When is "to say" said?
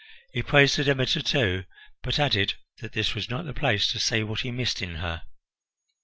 3.91-4.23